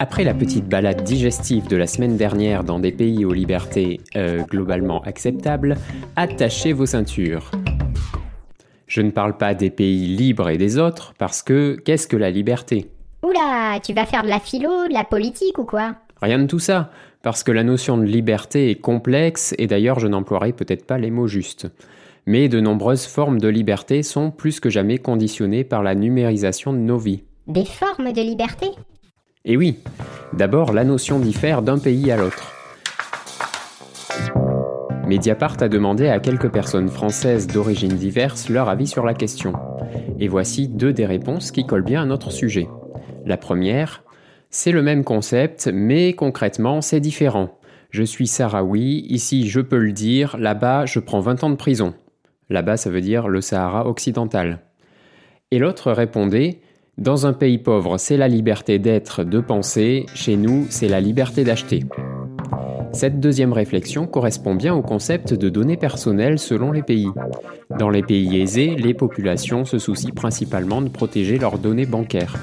Après 0.00 0.22
la 0.22 0.32
petite 0.32 0.68
balade 0.68 1.02
digestive 1.02 1.66
de 1.66 1.76
la 1.76 1.88
semaine 1.88 2.16
dernière 2.16 2.62
dans 2.62 2.78
des 2.78 2.92
pays 2.92 3.24
aux 3.24 3.32
libertés 3.32 3.98
euh, 4.14 4.44
globalement 4.44 5.02
acceptables, 5.02 5.76
attachez 6.14 6.72
vos 6.72 6.86
ceintures. 6.86 7.50
Je 8.86 9.02
ne 9.02 9.10
parle 9.10 9.36
pas 9.36 9.54
des 9.54 9.70
pays 9.70 10.06
libres 10.06 10.50
et 10.50 10.56
des 10.56 10.78
autres, 10.78 11.14
parce 11.18 11.42
que 11.42 11.74
qu'est-ce 11.84 12.06
que 12.06 12.16
la 12.16 12.30
liberté? 12.30 12.92
Oula, 13.24 13.80
tu 13.84 13.92
vas 13.92 14.06
faire 14.06 14.22
de 14.22 14.28
la 14.28 14.38
philo, 14.38 14.86
de 14.86 14.92
la 14.92 15.02
politique 15.02 15.58
ou 15.58 15.64
quoi? 15.64 15.96
Rien 16.22 16.38
de 16.38 16.46
tout 16.46 16.60
ça, 16.60 16.92
parce 17.22 17.42
que 17.42 17.50
la 17.50 17.64
notion 17.64 17.98
de 17.98 18.04
liberté 18.04 18.70
est 18.70 18.80
complexe 18.80 19.52
et 19.58 19.66
d'ailleurs 19.66 19.98
je 19.98 20.06
n'emploierai 20.06 20.52
peut-être 20.52 20.86
pas 20.86 20.98
les 20.98 21.10
mots 21.10 21.26
justes. 21.26 21.66
Mais 22.24 22.48
de 22.48 22.60
nombreuses 22.60 23.06
formes 23.06 23.40
de 23.40 23.48
liberté 23.48 24.04
sont 24.04 24.30
plus 24.30 24.60
que 24.60 24.70
jamais 24.70 24.98
conditionnées 24.98 25.64
par 25.64 25.82
la 25.82 25.96
numérisation 25.96 26.72
de 26.72 26.78
nos 26.78 26.98
vies. 26.98 27.24
Des 27.48 27.64
formes 27.64 28.12
de 28.12 28.20
liberté? 28.20 28.68
Et 29.48 29.56
oui, 29.56 29.78
d'abord 30.34 30.74
la 30.74 30.84
notion 30.84 31.18
diffère 31.18 31.62
d'un 31.62 31.78
pays 31.78 32.12
à 32.12 32.18
l'autre. 32.18 32.52
Mediapart 35.06 35.56
a 35.62 35.68
demandé 35.68 36.06
à 36.08 36.20
quelques 36.20 36.50
personnes 36.50 36.90
françaises 36.90 37.46
d'origine 37.46 37.96
diverses 37.96 38.50
leur 38.50 38.68
avis 38.68 38.86
sur 38.86 39.06
la 39.06 39.14
question. 39.14 39.54
Et 40.20 40.28
voici 40.28 40.68
deux 40.68 40.92
des 40.92 41.06
réponses 41.06 41.50
qui 41.50 41.64
collent 41.64 41.82
bien 41.82 42.02
à 42.02 42.04
notre 42.04 42.30
sujet. 42.30 42.68
La 43.24 43.38
première, 43.38 44.04
c'est 44.50 44.70
le 44.70 44.82
même 44.82 45.02
concept, 45.02 45.70
mais 45.72 46.12
concrètement 46.12 46.82
c'est 46.82 47.00
différent. 47.00 47.58
Je 47.88 48.02
suis 48.02 48.26
sahraoui, 48.26 49.06
ici 49.08 49.48
je 49.48 49.62
peux 49.62 49.78
le 49.78 49.92
dire, 49.92 50.36
là-bas 50.36 50.84
je 50.84 51.00
prends 51.00 51.20
20 51.20 51.44
ans 51.44 51.50
de 51.50 51.56
prison. 51.56 51.94
Là-bas 52.50 52.76
ça 52.76 52.90
veut 52.90 53.00
dire 53.00 53.28
le 53.28 53.40
Sahara 53.40 53.88
occidental. 53.88 54.60
Et 55.50 55.58
l'autre 55.58 55.90
répondait, 55.90 56.60
dans 56.98 57.26
un 57.26 57.32
pays 57.32 57.58
pauvre, 57.58 57.96
c'est 57.96 58.16
la 58.16 58.26
liberté 58.26 58.78
d'être, 58.78 59.22
de 59.22 59.38
penser, 59.38 60.06
chez 60.14 60.36
nous, 60.36 60.66
c'est 60.68 60.88
la 60.88 61.00
liberté 61.00 61.44
d'acheter. 61.44 61.84
Cette 62.92 63.20
deuxième 63.20 63.52
réflexion 63.52 64.06
correspond 64.06 64.56
bien 64.56 64.74
au 64.74 64.82
concept 64.82 65.32
de 65.32 65.48
données 65.48 65.76
personnelles 65.76 66.40
selon 66.40 66.72
les 66.72 66.82
pays. 66.82 67.08
Dans 67.78 67.90
les 67.90 68.02
pays 68.02 68.40
aisés, 68.40 68.74
les 68.76 68.94
populations 68.94 69.64
se 69.64 69.78
soucient 69.78 70.12
principalement 70.12 70.82
de 70.82 70.88
protéger 70.88 71.38
leurs 71.38 71.58
données 71.58 71.86
bancaires. 71.86 72.34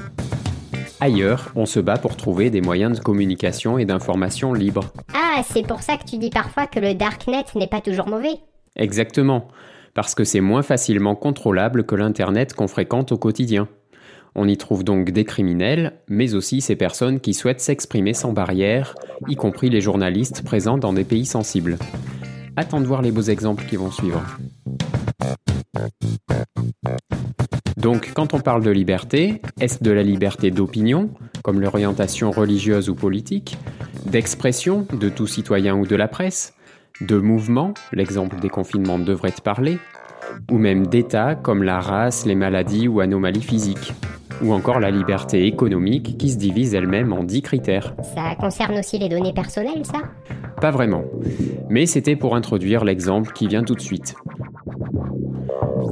Ailleurs, 1.02 1.52
on 1.56 1.66
se 1.66 1.82
bat 1.82 1.98
pour 1.98 2.16
trouver 2.16 2.50
des 2.50 2.62
moyens 2.62 2.98
de 2.98 3.04
communication 3.04 3.78
et 3.78 3.86
d'information 3.86 4.54
libres. 4.54 4.86
Ah, 5.14 5.42
c'est 5.44 5.68
pour 5.68 5.82
ça 5.82 5.98
que 5.98 6.10
tu 6.10 6.18
dis 6.18 6.30
parfois 6.30 6.68
que 6.68 6.80
le 6.80 6.94
darknet 6.94 7.44
n'est 7.56 7.68
pas 7.68 7.82
toujours 7.82 8.08
mauvais. 8.08 8.40
Exactement, 8.78 9.50
parce 9.94 10.16
que 10.16 10.24
c'est 10.24 10.40
moins 10.40 10.62
facilement 10.62 11.16
contrôlable 11.16 11.86
que 11.86 11.96
l'Internet 11.96 12.54
qu'on 12.54 12.68
fréquente 12.68 13.12
au 13.12 13.18
quotidien. 13.18 13.68
On 14.38 14.50
y 14.50 14.58
trouve 14.58 14.84
donc 14.84 15.12
des 15.12 15.24
criminels, 15.24 15.94
mais 16.10 16.34
aussi 16.34 16.60
ces 16.60 16.76
personnes 16.76 17.22
qui 17.22 17.34
souhaitent 17.34 17.62
s'exprimer 17.62 18.14
sans 18.14 18.34
barrière, 18.34 18.96
y 19.30 19.36
compris 19.36 19.70
les 19.70 19.80
journalistes 19.80 20.44
présents 20.44 20.78
dans 20.78 20.92
des 20.92 21.06
pays 21.06 21.26
sensibles. 21.26 21.78
Attends 22.58 22.82
de 22.82 22.86
voir 22.86 23.02
les 23.02 23.12
beaux 23.12 23.22
exemples 23.22 23.64
qui 23.66 23.78
vont 23.78 23.92
suivre. 23.92 24.22
Donc 27.78 28.12
quand 28.14 28.34
on 28.34 28.40
parle 28.40 28.64
de 28.64 28.72
liberté, 28.72 29.42
est-ce 29.62 29.82
de 29.82 29.92
la 29.92 30.04
liberté 30.04 30.52
d'opinion, 30.52 31.12
comme 31.42 31.62
l'orientation 31.62 32.32
religieuse 32.32 32.90
ou 32.90 32.96
politique, 32.96 33.58
d'expression 34.06 34.86
de 34.92 35.08
tout 35.08 35.28
citoyen 35.28 35.76
ou 35.76 35.88
de 35.88 35.96
la 35.96 36.10
presse, 36.10 36.54
de 37.00 37.18
mouvement, 37.18 37.74
l'exemple 37.94 38.40
des 38.40 38.50
confinements 38.50 39.00
devrait 39.00 39.34
parler, 39.44 39.78
ou 40.52 40.58
même 40.58 40.88
d'état 40.88 41.36
comme 41.36 41.64
la 41.64 41.80
race, 41.80 42.26
les 42.26 42.36
maladies 42.36 42.88
ou 42.88 43.00
anomalies 43.00 43.42
physiques 43.42 43.94
ou 44.42 44.54
encore 44.54 44.80
la 44.80 44.92
liberté 44.92 45.46
économique 45.48 46.18
qui 46.18 46.30
se 46.30 46.38
divise 46.38 46.74
elle-même 46.74 47.14
en 47.14 47.24
10 47.24 47.42
critères. 47.42 47.96
Ça 48.16 48.36
concerne 48.40 48.78
aussi 48.78 48.98
les 48.98 49.10
données 49.10 49.34
personnelles, 49.34 49.86
ça? 49.86 50.02
Pas 50.62 50.72
vraiment. 50.72 51.04
Mais 51.70 51.86
c'était 51.86 52.16
pour 52.16 52.36
introduire 52.36 52.84
l'exemple 52.84 53.32
qui 53.34 53.48
vient 53.48 53.64
tout 53.64 53.76
de 53.76 53.82
suite. 53.82 54.16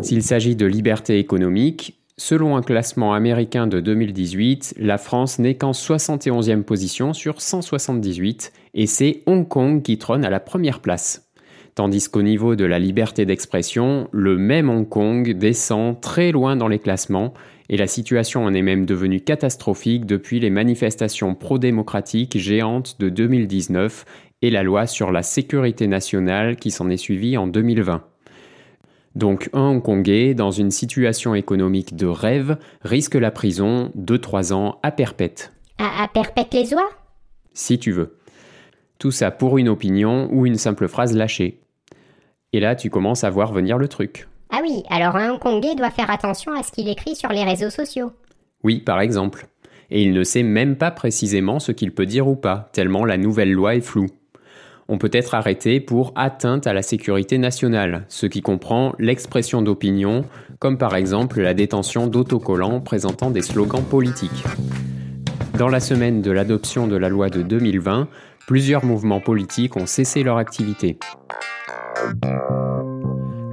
S'il 0.02 0.24
s'agit 0.24 0.56
de 0.56 0.66
liberté 0.66 1.20
économique, 1.20 2.00
selon 2.18 2.56
un 2.56 2.62
classement 2.62 3.14
américain 3.14 3.68
de 3.68 3.80
2018, 3.80 4.76
la 4.80 4.98
France 4.98 5.40
n'est 5.40 5.56
qu'en 5.56 5.72
71e 5.72 6.64
position 6.64 7.14
sur 7.14 7.42
178 7.42 8.52
et 8.74 8.88
c'est 8.88 9.22
Hong 9.26 9.48
Kong 9.48 9.82
qui 9.82 9.98
trône 9.98 10.26
à 10.26 10.30
la 10.30 10.40
première 10.40 10.80
place. 10.80 11.30
Tandis 11.76 12.08
qu'au 12.08 12.22
niveau 12.22 12.56
de 12.56 12.66
la 12.66 12.78
liberté 12.78 13.26
d'expression, 13.26 14.08
le 14.12 14.38
même 14.38 14.70
Hong 14.70 14.88
Kong 14.88 15.32
descend 15.32 16.00
très 16.00 16.32
loin 16.32 16.56
dans 16.56 16.68
les 16.68 16.78
classements 16.78 17.34
et 17.70 17.78
la 17.78 17.88
situation 17.88 18.46
en 18.46 18.54
est 18.54 18.62
même 18.62 18.86
devenue 18.86 19.22
catastrophique 19.22 20.06
depuis 20.06 20.40
les 20.40 20.52
manifestations 20.52 21.34
pro-démocratiques 21.34 22.38
géantes 22.38 23.00
de 23.00 23.10
2019 23.10 24.06
et 24.44 24.52
la 24.52 24.62
loi 24.62 24.86
sur 24.86 25.12
la 25.12 25.24
sécurité 25.24 25.88
nationale 25.88 26.58
qui 26.58 26.70
s'en 26.70 26.92
est 26.92 26.98
suivie 26.98 27.38
en 27.38 27.48
2020. 27.48 28.04
Donc 29.16 29.50
un 29.54 29.62
Hongkongais, 29.62 30.36
dans 30.36 30.52
une 30.52 30.72
situation 30.72 31.34
économique 31.34 31.96
de 31.96 32.08
rêve, 32.08 32.58
risque 32.84 33.16
la 33.16 33.32
prison 33.32 33.92
de 33.96 34.18
3 34.18 34.54
ans 34.54 34.80
à 34.84 34.92
perpète. 34.92 35.54
À, 35.80 36.04
à 36.04 36.08
perpète 36.08 36.54
les 36.54 36.74
oies? 36.74 36.90
Si 37.54 37.80
tu 37.80 37.92
veux. 37.92 38.18
Tout 39.00 39.12
ça 39.12 39.32
pour 39.32 39.58
une 39.58 39.70
opinion 39.70 40.30
ou 40.32 40.46
une 40.46 40.56
simple 40.56 40.88
phrase 40.88 41.16
lâchée. 41.16 41.63
Et 42.54 42.60
là, 42.60 42.76
tu 42.76 42.90
commences 42.90 43.24
à 43.24 43.30
voir 43.30 43.52
venir 43.52 43.78
le 43.78 43.88
truc. 43.88 44.28
Ah 44.52 44.60
oui, 44.62 44.84
alors 44.90 45.16
un 45.16 45.34
Hongkongais 45.34 45.76
doit 45.76 45.90
faire 45.90 46.12
attention 46.12 46.54
à 46.54 46.62
ce 46.62 46.72
qu'il 46.72 46.88
écrit 46.88 47.16
sur 47.16 47.30
les 47.30 47.44
réseaux 47.44 47.72
sociaux. 47.72 48.12
Oui, 48.64 48.80
par 48.80 49.02
exemple. 49.02 49.48
Et 49.90 50.04
il 50.04 50.14
ne 50.14 50.24
sait 50.24 50.44
même 50.44 50.76
pas 50.76 50.92
précisément 50.92 51.60
ce 51.60 51.72
qu'il 51.72 51.92
peut 51.92 52.06
dire 52.06 52.28
ou 52.28 52.36
pas, 52.36 52.70
tellement 52.72 53.04
la 53.04 53.18
nouvelle 53.18 53.52
loi 53.52 53.76
est 53.76 53.82
floue. 53.82 54.10
On 54.88 54.98
peut 54.98 55.10
être 55.14 55.34
arrêté 55.34 55.80
pour 55.80 56.12
atteinte 56.16 56.68
à 56.68 56.74
la 56.74 56.82
sécurité 56.82 57.38
nationale, 57.38 58.06
ce 58.10 58.26
qui 58.26 58.42
comprend 58.42 58.94
l'expression 59.00 59.62
d'opinion, 59.62 60.26
comme 60.60 60.78
par 60.78 60.96
exemple 60.96 61.42
la 61.42 61.54
détention 61.54 62.08
d'autocollants 62.08 62.82
présentant 62.82 63.32
des 63.32 63.42
slogans 63.42 63.84
politiques. 63.84 64.44
Dans 65.58 65.70
la 65.70 65.80
semaine 65.80 66.22
de 66.22 66.32
l'adoption 66.32 66.88
de 66.88 66.98
la 66.98 67.10
loi 67.10 67.30
de 67.30 67.42
2020, 67.42 68.08
plusieurs 68.46 68.84
mouvements 68.84 69.22
politiques 69.22 69.78
ont 69.78 69.86
cessé 69.86 70.22
leur 70.22 70.38
activité. 70.38 70.98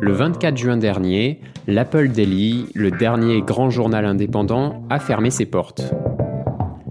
Le 0.00 0.12
24 0.12 0.56
juin 0.56 0.76
dernier, 0.76 1.40
l'Apple 1.66 2.08
Daily, 2.08 2.66
le 2.74 2.90
dernier 2.90 3.42
grand 3.42 3.70
journal 3.70 4.04
indépendant, 4.04 4.82
a 4.88 4.98
fermé 4.98 5.30
ses 5.30 5.46
portes. 5.46 5.94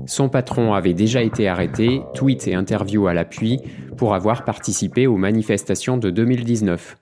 Son 0.06 0.30
patron 0.30 0.74
avait 0.74 0.94
déjà 0.94 1.22
été 1.22 1.48
arrêté, 1.48 2.02
tweets 2.14 2.48
et 2.48 2.56
interviews 2.56 3.08
à 3.08 3.14
l'appui, 3.14 3.60
pour 3.98 4.14
avoir 4.14 4.46
participé 4.46 5.08
aux 5.08 5.18
manifestations 5.18 5.98
de 5.98 6.10
2019. 6.10 6.98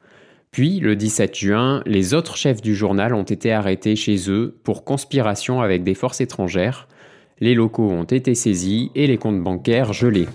Puis, 0.51 0.79
le 0.79 0.95
17 0.95 1.35
juin, 1.35 1.83
les 1.85 2.13
autres 2.13 2.37
chefs 2.37 2.61
du 2.61 2.73
journal 2.73 3.13
ont 3.13 3.23
été 3.23 3.51
arrêtés 3.51 3.95
chez 3.95 4.29
eux 4.29 4.57
pour 4.63 4.83
conspiration 4.83 5.61
avec 5.61 5.83
des 5.83 5.93
forces 5.93 6.21
étrangères. 6.21 6.87
Les 7.39 7.53
locaux 7.53 7.89
ont 7.89 8.03
été 8.03 8.33
saisis 8.33 8.91
et 8.95 9.07
les 9.07 9.17
comptes 9.17 9.43
bancaires 9.43 9.93
gelés. 9.93 10.27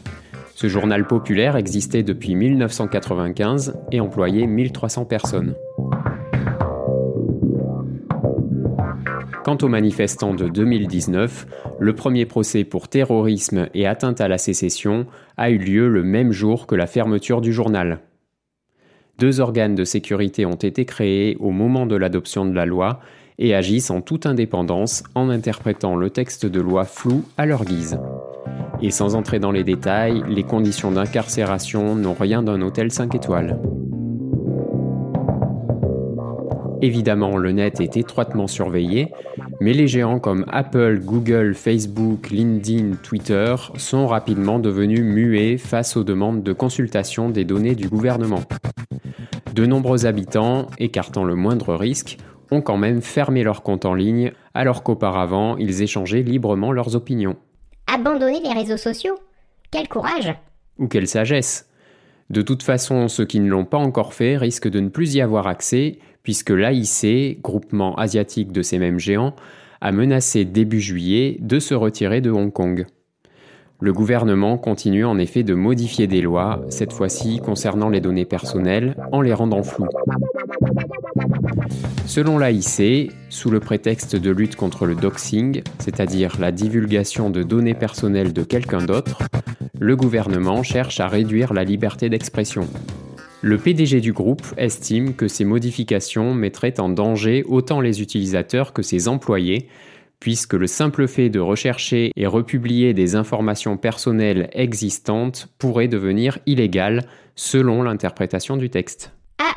Ce 0.54 0.66
journal 0.68 1.06
populaire 1.06 1.56
existait 1.56 2.02
depuis 2.02 2.34
1995 2.34 3.74
et 3.90 4.00
employait 4.00 4.46
1300 4.46 5.04
personnes. 5.06 5.54
Quant 9.44 9.58
aux 9.60 9.68
manifestants 9.68 10.34
de 10.34 10.48
2019, 10.48 11.46
le 11.80 11.94
premier 11.94 12.26
procès 12.26 12.62
pour 12.62 12.88
terrorisme 12.88 13.68
et 13.74 13.86
atteinte 13.86 14.20
à 14.20 14.28
la 14.28 14.38
sécession 14.38 15.06
a 15.36 15.50
eu 15.50 15.58
lieu 15.58 15.88
le 15.88 16.04
même 16.04 16.30
jour 16.30 16.66
que 16.66 16.76
la 16.76 16.86
fermeture 16.86 17.40
du 17.40 17.52
journal. 17.52 17.98
Deux 19.18 19.40
organes 19.40 19.74
de 19.74 19.84
sécurité 19.84 20.46
ont 20.46 20.54
été 20.54 20.84
créés 20.84 21.36
au 21.40 21.50
moment 21.50 21.86
de 21.86 21.96
l'adoption 21.96 22.44
de 22.44 22.54
la 22.54 22.66
loi 22.66 23.00
et 23.38 23.54
agissent 23.54 23.90
en 23.90 24.00
toute 24.00 24.26
indépendance 24.26 25.02
en 25.14 25.28
interprétant 25.28 25.96
le 25.96 26.10
texte 26.10 26.46
de 26.46 26.60
loi 26.60 26.84
flou 26.84 27.24
à 27.36 27.46
leur 27.46 27.64
guise. 27.64 27.98
Et 28.82 28.90
sans 28.90 29.14
entrer 29.14 29.38
dans 29.38 29.52
les 29.52 29.62
détails, 29.62 30.24
les 30.28 30.42
conditions 30.42 30.90
d'incarcération 30.90 31.94
n'ont 31.94 32.14
rien 32.14 32.42
d'un 32.42 32.60
hôtel 32.62 32.90
5 32.90 33.14
étoiles. 33.14 33.60
Évidemment, 36.82 37.36
le 37.36 37.52
net 37.52 37.80
est 37.80 37.96
étroitement 37.96 38.48
surveillé, 38.48 39.12
mais 39.60 39.72
les 39.72 39.86
géants 39.86 40.18
comme 40.18 40.44
Apple, 40.50 40.98
Google, 41.04 41.54
Facebook, 41.54 42.30
LinkedIn, 42.30 42.96
Twitter 43.04 43.54
sont 43.76 44.08
rapidement 44.08 44.58
devenus 44.58 45.02
muets 45.02 45.58
face 45.58 45.96
aux 45.96 46.02
demandes 46.02 46.42
de 46.42 46.52
consultation 46.52 47.30
des 47.30 47.44
données 47.44 47.76
du 47.76 47.88
gouvernement. 47.88 48.40
De 49.54 49.64
nombreux 49.64 50.06
habitants, 50.06 50.66
écartant 50.78 51.22
le 51.22 51.36
moindre 51.36 51.76
risque, 51.76 52.18
ont 52.50 52.62
quand 52.62 52.78
même 52.78 53.00
fermé 53.00 53.44
leur 53.44 53.62
compte 53.62 53.84
en 53.84 53.94
ligne, 53.94 54.32
alors 54.52 54.82
qu'auparavant 54.82 55.56
ils 55.56 55.82
échangeaient 55.82 56.24
librement 56.24 56.72
leurs 56.72 56.96
opinions. 56.96 57.36
Abandonner 57.94 58.40
les 58.40 58.54
réseaux 58.54 58.78
sociaux 58.78 59.18
Quel 59.70 59.86
courage 59.86 60.34
Ou 60.78 60.88
quelle 60.88 61.06
sagesse 61.06 61.68
De 62.30 62.40
toute 62.40 62.62
façon, 62.62 63.06
ceux 63.06 63.26
qui 63.26 63.38
ne 63.38 63.50
l'ont 63.50 63.66
pas 63.66 63.76
encore 63.76 64.14
fait 64.14 64.38
risquent 64.38 64.70
de 64.70 64.80
ne 64.80 64.88
plus 64.88 65.14
y 65.14 65.20
avoir 65.20 65.46
accès, 65.46 65.98
puisque 66.22 66.48
l'AIC, 66.48 67.42
groupement 67.42 67.94
asiatique 67.96 68.50
de 68.50 68.62
ces 68.62 68.78
mêmes 68.78 68.98
géants, 68.98 69.34
a 69.82 69.92
menacé 69.92 70.46
début 70.46 70.80
juillet 70.80 71.36
de 71.40 71.58
se 71.58 71.74
retirer 71.74 72.22
de 72.22 72.30
Hong 72.30 72.50
Kong. 72.50 72.86
Le 73.78 73.92
gouvernement 73.92 74.56
continue 74.56 75.04
en 75.04 75.18
effet 75.18 75.42
de 75.42 75.52
modifier 75.52 76.06
des 76.06 76.22
lois, 76.22 76.64
cette 76.70 76.94
fois-ci 76.94 77.40
concernant 77.40 77.90
les 77.90 78.00
données 78.00 78.24
personnelles, 78.24 78.96
en 79.12 79.20
les 79.20 79.34
rendant 79.34 79.62
floues. 79.62 79.88
Selon 82.06 82.38
l'AIC, 82.38 83.12
sous 83.30 83.50
le 83.50 83.60
prétexte 83.60 84.16
de 84.16 84.30
lutte 84.30 84.56
contre 84.56 84.86
le 84.86 84.94
doxing, 84.94 85.62
c'est-à-dire 85.78 86.36
la 86.38 86.52
divulgation 86.52 87.30
de 87.30 87.42
données 87.42 87.74
personnelles 87.74 88.32
de 88.32 88.42
quelqu'un 88.44 88.84
d'autre, 88.84 89.22
le 89.78 89.96
gouvernement 89.96 90.62
cherche 90.62 91.00
à 91.00 91.08
réduire 91.08 91.52
la 91.52 91.64
liberté 91.64 92.08
d'expression. 92.08 92.68
Le 93.40 93.58
PDG 93.58 94.00
du 94.00 94.12
groupe 94.12 94.46
estime 94.56 95.14
que 95.14 95.26
ces 95.26 95.44
modifications 95.44 96.34
mettraient 96.34 96.78
en 96.78 96.88
danger 96.88 97.44
autant 97.48 97.80
les 97.80 98.00
utilisateurs 98.00 98.72
que 98.72 98.82
ses 98.82 99.08
employés, 99.08 99.68
puisque 100.20 100.54
le 100.54 100.68
simple 100.68 101.08
fait 101.08 101.30
de 101.30 101.40
rechercher 101.40 102.12
et 102.14 102.26
republier 102.26 102.94
des 102.94 103.16
informations 103.16 103.76
personnelles 103.76 104.48
existantes 104.52 105.48
pourrait 105.58 105.88
devenir 105.88 106.38
illégal 106.46 107.04
selon 107.34 107.82
l'interprétation 107.82 108.56
du 108.56 108.70
texte. 108.70 109.12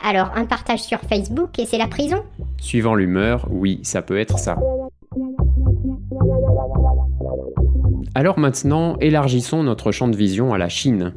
Alors 0.08 0.30
un 0.36 0.46
partage 0.46 0.84
sur 0.84 1.00
Facebook 1.00 1.58
et 1.58 1.66
c'est 1.66 1.80
la 1.80 1.88
prison? 1.88 2.24
Suivant 2.62 2.94
l'humeur, 2.94 3.48
oui, 3.50 3.80
ça 3.82 4.04
peut 4.04 4.20
être 4.20 4.38
ça. 4.38 4.56
Alors 8.14 8.38
maintenant, 8.38 8.98
élargissons 9.02 9.64
notre 9.64 9.92
champ 9.92 10.08
de 10.08 10.16
vision 10.16 10.54
à 10.54 10.60
la 10.60 10.70
Chine. 10.70 11.16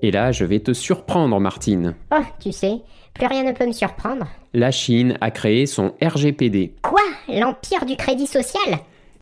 Et 0.00 0.10
là, 0.10 0.32
je 0.32 0.46
vais 0.46 0.60
te 0.60 0.72
surprendre, 0.72 1.38
Martine. 1.40 1.94
Oh, 2.10 2.22
tu 2.40 2.52
sais, 2.52 2.80
plus 3.12 3.26
rien 3.26 3.44
ne 3.44 3.52
peut 3.52 3.66
me 3.66 3.72
surprendre. 3.72 4.26
La 4.54 4.70
Chine 4.70 5.18
a 5.20 5.30
créé 5.30 5.66
son 5.66 5.92
RGPD. 6.02 6.76
Quoi? 6.80 7.02
L'empire 7.28 7.84
du 7.84 7.96
crédit 7.96 8.26
social? 8.26 8.78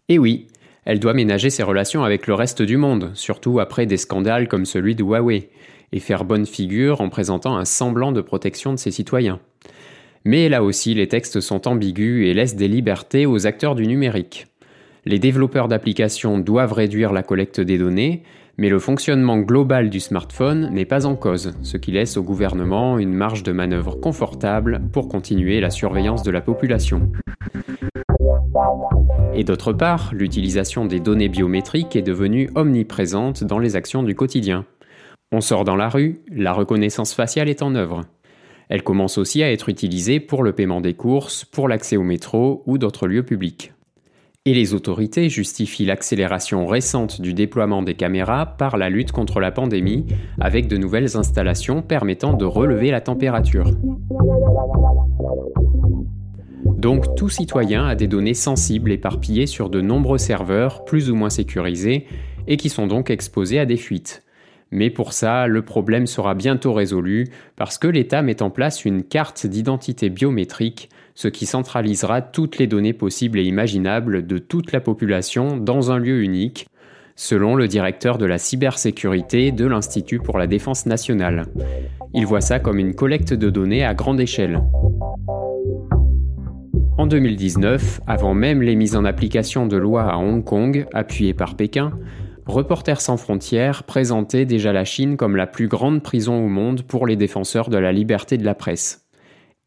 Eh 0.08 0.20
oui, 0.20 0.46
elle 0.84 1.00
doit 1.00 1.14
ménager 1.14 1.50
ses 1.50 1.64
relations 1.64 2.04
avec 2.04 2.28
le 2.28 2.34
reste 2.34 2.62
du 2.62 2.76
monde, 2.76 3.10
surtout 3.14 3.58
après 3.58 3.86
des 3.86 3.96
scandales 3.96 4.46
comme 4.46 4.66
celui 4.66 4.94
de 4.94 5.02
Huawei, 5.02 5.50
et 5.92 6.00
faire 6.00 6.25
bonne 6.25 6.46
figure 6.46 7.00
en 7.00 7.08
présentant 7.08 7.56
un 7.56 7.64
semblant 7.64 8.12
de 8.12 8.20
protection 8.20 8.72
de 8.72 8.78
ses 8.78 8.90
citoyens. 8.90 9.40
Mais 10.25 10.48
là 10.48 10.62
aussi, 10.62 10.94
les 10.94 11.08
textes 11.08 11.40
sont 11.40 11.66
ambigus 11.66 12.26
et 12.26 12.34
laissent 12.34 12.56
des 12.56 12.69
libertés 12.69 13.26
aux 13.26 13.46
acteurs 13.46 13.75
du 13.75 13.87
numérique. 13.87 14.46
Les 15.06 15.19
développeurs 15.19 15.69
d'applications 15.69 16.38
doivent 16.38 16.75
réduire 16.75 17.12
la 17.12 17.22
collecte 17.22 17.60
des 17.60 17.78
données, 17.78 18.22
mais 18.58 18.69
le 18.69 18.78
fonctionnement 18.78 19.38
global 19.38 19.88
du 19.88 20.00
smartphone 20.00 20.69
n'est 20.72 20.84
pas 20.84 21.06
en 21.06 21.16
cause, 21.16 21.54
ce 21.62 21.78
qui 21.78 21.92
laisse 21.92 22.19
au 22.19 22.22
gouvernement 22.22 22.98
une 22.98 23.14
marge 23.14 23.42
de 23.42 23.52
manœuvre 23.52 23.94
confortable 23.94 24.82
pour 24.92 25.08
continuer 25.08 25.60
la 25.60 25.70
surveillance 25.70 26.22
de 26.22 26.31
la 26.31 26.42
population. 26.42 27.10
Et 29.34 29.44
d'autre 29.44 29.72
part, 29.72 30.10
l'utilisation 30.12 30.84
des 30.84 31.00
données 31.00 31.31
biométriques 31.31 31.96
est 31.96 32.02
devenue 32.02 32.50
omniprésente 32.54 33.44
dans 33.44 33.58
les 33.58 33.76
actions 33.76 34.02
du 34.02 34.14
quotidien. 34.14 34.66
On 35.32 35.40
sort 35.40 35.62
dans 35.62 35.76
la 35.76 35.88
rue, 35.88 36.22
la 36.28 36.52
reconnaissance 36.52 37.14
faciale 37.14 37.48
est 37.48 37.62
en 37.62 37.76
œuvre. 37.76 38.00
Elle 38.68 38.82
commence 38.82 39.16
aussi 39.16 39.44
à 39.44 39.52
être 39.52 39.68
utilisée 39.68 40.18
pour 40.18 40.42
le 40.42 40.52
paiement 40.52 40.80
des 40.80 40.94
courses, 40.94 41.44
pour 41.44 41.68
l'accès 41.68 41.96
au 41.96 42.02
métro 42.02 42.64
ou 42.66 42.78
d'autres 42.78 43.06
lieux 43.06 43.24
publics. 43.24 43.72
Et 44.44 44.54
les 44.54 44.74
autorités 44.74 45.28
justifient 45.28 45.84
l'accélération 45.84 46.66
récente 46.66 47.20
du 47.20 47.32
déploiement 47.32 47.82
des 47.82 47.94
caméras 47.94 48.44
par 48.44 48.76
la 48.76 48.90
lutte 48.90 49.12
contre 49.12 49.38
la 49.38 49.52
pandémie, 49.52 50.04
avec 50.40 50.66
de 50.66 50.76
nouvelles 50.76 51.16
installations 51.16 51.80
permettant 51.80 52.32
de 52.32 52.44
relever 52.44 52.90
la 52.90 53.00
température. 53.00 53.70
Donc 56.64 57.14
tout 57.14 57.28
citoyen 57.28 57.86
a 57.86 57.94
des 57.94 58.08
données 58.08 58.34
sensibles 58.34 58.90
éparpillées 58.90 59.46
sur 59.46 59.70
de 59.70 59.80
nombreux 59.80 60.18
serveurs 60.18 60.84
plus 60.84 61.08
ou 61.08 61.14
moins 61.14 61.30
sécurisés 61.30 62.08
et 62.48 62.56
qui 62.56 62.68
sont 62.68 62.88
donc 62.88 63.10
exposés 63.10 63.60
à 63.60 63.66
des 63.66 63.76
fuites. 63.76 64.24
Mais 64.72 64.90
pour 64.90 65.12
ça, 65.12 65.46
le 65.46 65.62
problème 65.62 66.06
sera 66.06 66.34
bientôt 66.34 66.72
résolu 66.72 67.26
parce 67.56 67.78
que 67.78 67.88
l'État 67.88 68.22
met 68.22 68.43
en 68.43 68.50
place 68.50 68.84
une 68.84 69.02
carte 69.02 69.46
d'identité 69.46 70.11
biométrique 70.11 70.88
ce 71.20 71.28
qui 71.28 71.44
centralisera 71.44 72.22
toutes 72.22 72.56
les 72.56 72.67
données 72.67 72.94
possibles 72.94 73.38
et 73.38 73.44
imaginables 73.44 74.26
de 74.26 74.38
toute 74.38 74.72
la 74.72 74.81
population 74.81 75.58
dans 75.58 75.90
un 75.90 75.99
lieu 75.99 76.22
unique, 76.22 76.67
selon 77.14 77.56
le 77.56 77.69
directeur 77.69 78.17
de 78.17 78.25
la 78.25 78.38
cybersécurité 78.38 79.52
de 79.52 79.67
l'Institut 79.67 80.20
pour 80.20 80.38
la 80.38 80.46
défense 80.46 80.87
nationale. 80.87 81.44
Il 82.14 82.25
voit 82.25 82.40
ça 82.40 82.58
comme 82.58 82.78
une 82.78 82.94
collecte 82.94 83.34
de 83.34 83.50
données 83.50 83.84
à 83.84 83.93
grande 83.93 84.19
échelle. 84.19 84.62
En 86.96 87.06
2019, 87.06 88.00
avant 88.06 88.32
même 88.32 88.62
les 88.62 88.75
mises 88.75 88.96
en 88.96 89.05
application 89.05 89.66
de 89.66 89.76
lois 89.76 90.11
à 90.11 90.16
Hong 90.16 90.43
Kong, 90.43 90.87
appuyées 90.94 91.34
par 91.34 91.55
Pékin, 91.55 91.93
Reporters 92.46 93.00
sans 93.00 93.16
frontières 93.16 93.84
présentait 93.84 94.44
déjà 94.44 94.72
la 94.72 94.84
Chine 94.84 95.16
comme 95.16 95.37
la 95.37 95.46
plus 95.46 95.69
grande 95.69 96.02
prison 96.02 96.44
au 96.44 96.48
monde 96.48 96.82
pour 96.82 97.06
les 97.06 97.16
défenseurs 97.16 97.70
de 97.70 97.78
la 97.78 97.92
liberté 97.92 98.38
de 98.38 98.44
la 98.44 98.54
presse. 98.54 99.06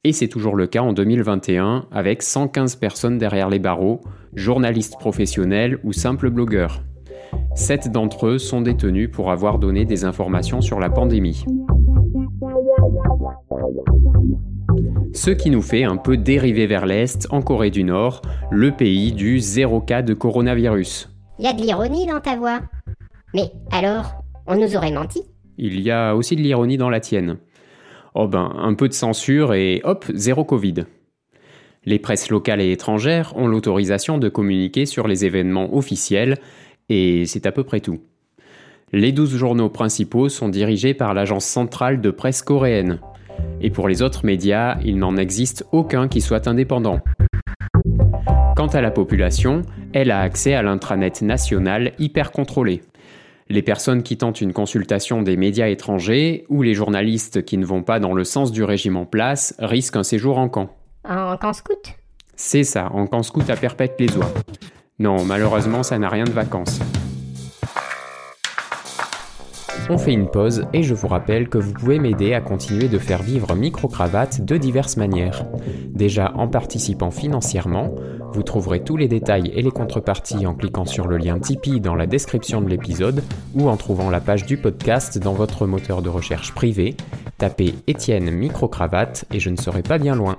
Et 0.04 0.12
c'est 0.12 0.28
toujours 0.28 0.56
le 0.56 0.68
cas 0.68 0.82
en 0.82 0.92
2021 0.92 1.86
avec 1.92 2.22
115 2.22 2.76
personnes 2.76 3.18
derrière 3.18 3.50
les 3.50 3.60
barreaux, 3.60 4.02
journalistes 4.36 4.98
professionnels 5.00 5.80
ou 5.84 5.94
simples 5.94 6.30
blogueurs. 6.30 6.84
Sept 7.56 7.90
d'entre 7.90 8.28
eux 8.28 8.38
sont 8.38 8.62
détenus 8.62 9.10
pour 9.10 9.32
avoir 9.32 9.60
donné 9.60 9.86
des 9.86 10.04
informations 10.04 10.60
sur 10.60 10.80
la 10.80 10.90
pandémie. 10.90 11.46
Ce 15.14 15.32
qui 15.32 15.52
nous 15.52 15.62
fait 15.62 15.84
un 15.84 15.98
peu 15.98 16.18
dériver 16.18 16.66
vers 16.68 16.86
l'Est, 16.86 17.28
en 17.30 17.42
Corée 17.42 17.70
du 17.70 17.84
Nord, 17.84 18.24
le 18.52 18.72
pays 18.72 19.14
du 19.14 19.40
zéro 19.40 19.80
cas 19.80 20.02
de 20.02 20.14
coronavirus. 20.14 21.13
Il 21.40 21.46
y 21.46 21.48
a 21.48 21.54
de 21.54 21.62
l'ironie 21.62 22.06
dans 22.06 22.20
ta 22.20 22.36
voix. 22.36 22.62
Mais 23.34 23.52
alors, 23.72 24.24
on 24.46 24.56
nous 24.56 24.76
aurait 24.76 24.92
menti 24.92 25.24
Il 25.58 25.82
y 25.82 25.90
a 25.90 26.16
aussi 26.16 26.36
de 26.36 26.42
l'ironie 26.42 26.78
dans 26.78 26.90
la 26.90 27.00
tienne. 27.00 27.38
Oh 28.14 28.28
ben, 28.28 28.54
un 28.56 28.76
peu 28.76 28.88
de 28.88 28.94
censure 28.94 29.54
et 29.54 29.82
hop, 29.84 30.06
zéro 30.14 30.44
Covid. 30.44 30.86
Les 31.86 32.00
presses 32.00 32.30
locales 32.30 32.62
et 32.62 32.72
étrangères 32.72 33.36
ont 33.36 33.48
l'autorisation 33.48 34.18
de 34.20 34.30
communiquer 34.30 34.86
sur 34.86 35.08
les 35.08 35.26
événements 35.26 35.76
officiels, 35.76 36.38
et 36.88 37.26
c'est 37.26 37.46
à 37.46 37.52
peu 37.52 37.64
près 37.64 37.80
tout. 37.80 38.00
Les 38.94 39.12
12 39.12 39.36
journaux 39.36 39.70
principaux 39.70 40.30
sont 40.30 40.50
dirigés 40.50 40.94
par 40.94 41.16
l'agence 41.16 41.46
centrale 41.46 42.00
de 42.00 42.12
presse 42.12 42.44
coréenne. 42.44 43.00
Et 43.60 43.72
pour 43.72 43.88
les 43.88 44.04
autres 44.04 44.24
médias, 44.24 44.78
il 44.86 44.98
n'en 44.98 45.18
existe 45.18 45.66
aucun 45.72 46.08
qui 46.08 46.22
soit 46.22 46.48
indépendant. 46.48 47.00
Quant 48.56 48.68
à 48.68 48.82
la 48.82 48.92
population, 48.92 49.64
elle 49.94 50.12
a 50.12 50.22
accès 50.22 50.54
à 50.54 50.62
l'intranet 50.62 51.22
national 51.22 51.94
hyper 52.00 52.32
contrôlé 52.32 52.82
les 53.50 53.62
personnes 53.62 54.04
qui 54.04 54.18
tentent 54.18 54.42
une 54.42 54.54
consultation 54.54 55.22
des 55.22 55.38
médias 55.38 55.68
étrangers 55.68 56.46
ou 56.50 56.62
les 56.62 56.74
journalistes 56.74 57.46
qui 57.46 57.58
ne 57.58 57.66
vont 57.66 57.84
pas 57.84 58.00
dans 58.00 58.14
le 58.14 58.24
sens 58.24 58.52
du 58.52 58.64
régime 58.64 58.98
en 58.98 59.06
place 59.06 59.54
risquent 59.60 59.98
un 59.98 60.04
séjour 60.04 60.38
en 60.38 60.50
camp. 60.50 60.70
En 61.08 61.38
camp 61.38 61.54
scout? 61.54 61.96
C'est 62.36 62.64
ça, 62.64 62.90
en 62.94 63.06
camp 63.06 63.24
scout 63.24 63.48
à 63.50 63.56
perpète 63.56 63.96
les 64.00 64.16
oies. 64.18 64.34
Non, 65.00 65.24
malheureusement, 65.24 65.84
ça 65.84 66.00
n'a 66.00 66.10
rien 66.10 66.24
de 66.24 66.32
vacances. 66.32 66.80
On 69.90 69.98
fait 69.98 70.14
une 70.14 70.30
pause 70.30 70.66
et 70.74 70.82
je 70.82 70.94
vous 70.94 71.08
rappelle 71.08 71.50
que 71.50 71.58
vous 71.58 71.74
pouvez 71.74 72.00
m'aider 72.00 72.34
à 72.34 72.42
continuer 72.42 72.88
de 72.88 72.98
faire 72.98 73.22
vivre 73.22 73.54
Microcravate 73.54 74.44
de 74.44 74.56
diverses 74.56 74.96
manières. 74.96 75.46
Déjà 75.90 76.32
en 76.36 76.48
participant 76.48 77.12
financièrement, 77.12 77.94
vous 78.34 78.44
trouverez 78.44 78.84
tous 78.84 78.96
les 78.96 79.10
détails 79.10 79.52
et 79.54 79.62
les 79.62 79.72
contreparties 79.72 80.48
en 80.48 80.56
cliquant 80.56 80.86
sur 80.86 81.08
le 81.08 81.18
lien 81.18 81.38
Tipeee 81.38 81.82
dans 81.82 81.96
la 81.96 82.08
description 82.08 82.62
de 82.62 82.70
l'épisode 82.70 83.24
ou 83.56 83.68
en 83.68 83.76
trouvant 83.76 84.10
la 84.10 84.22
page 84.22 84.46
du 84.46 84.58
podcast 84.58 85.20
dans 85.20 85.34
votre 85.34 85.68
moteur 85.68 86.02
de 86.02 86.10
recherche 86.10 86.54
privé. 86.54 86.96
Tapez 87.44 87.76
Étienne 87.88 88.32
Microcravate 88.32 89.26
et 89.34 89.42
je 89.42 89.50
ne 89.50 89.58
serai 89.58 89.84
pas 89.84 89.98
bien 89.98 90.16
loin. 90.16 90.38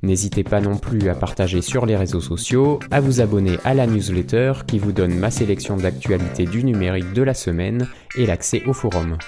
N'hésitez 0.00 0.42
pas 0.42 0.62
non 0.62 0.78
plus 0.78 1.10
à 1.10 1.14
partager 1.14 1.60
sur 1.60 1.84
les 1.84 1.96
réseaux 1.96 2.22
sociaux, 2.22 2.78
à 2.90 3.02
vous 3.02 3.20
abonner 3.20 3.58
à 3.62 3.74
la 3.74 3.86
newsletter 3.86 4.54
qui 4.66 4.78
vous 4.78 4.92
donne 4.92 5.14
ma 5.14 5.30
sélection 5.30 5.76
d'actualités 5.76 6.46
du 6.46 6.64
numérique 6.64 7.12
de 7.12 7.20
la 7.20 7.34
semaine 7.34 7.86
et 8.16 8.24
l'accès 8.24 8.62
au 8.66 8.72
forum. 8.72 9.18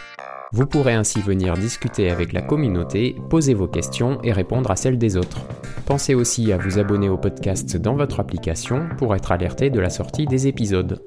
Vous 0.55 0.67
pourrez 0.67 0.93
ainsi 0.93 1.23
venir 1.23 1.55
discuter 1.55 2.11
avec 2.11 2.35
la 2.35 2.43
communauté, 2.43 3.17
poser 3.31 3.55
vos 3.55 3.69
questions 3.69 4.21
et 4.23 4.33
répondre 4.33 4.71
à 4.71 4.77
celles 4.77 4.99
des 4.99 5.17
autres. 5.17 5.47
Pensez 5.87 6.15
aussi 6.15 6.53
à 6.53 6.59
vous 6.59 6.79
abonner 6.79 7.09
au 7.09 7.17
podcast 7.17 7.79
dans 7.79 7.95
votre 7.95 8.21
application 8.21 8.87
pour 8.99 9.15
être 9.15 9.33
alerté 9.33 9.71
de 9.71 9.81
la 9.81 9.89
sortie 9.89 10.27
des 10.27 10.49
épisodes. 10.49 11.03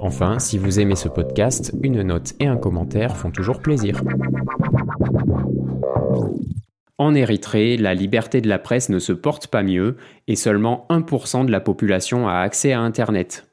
Enfin, 0.00 0.40
si 0.40 0.58
vous 0.58 0.80
aimez 0.80 0.96
ce 0.96 1.08
podcast, 1.08 1.72
une 1.80 2.02
note 2.02 2.34
et 2.40 2.48
un 2.48 2.56
commentaire 2.56 3.16
font 3.16 3.30
toujours 3.30 3.60
plaisir. 3.60 4.02
En 6.98 7.14
Érythrée, 7.14 7.76
la 7.76 7.94
liberté 7.94 8.40
de 8.40 8.48
la 8.48 8.58
presse 8.58 8.88
ne 8.88 8.98
se 8.98 9.12
porte 9.12 9.46
pas 9.46 9.62
mieux 9.62 9.96
et 10.26 10.34
seulement 10.34 10.86
1% 10.90 11.46
de 11.46 11.52
la 11.52 11.60
population 11.60 12.28
a 12.28 12.38
accès 12.38 12.72
à 12.72 12.80
Internet. 12.80 13.47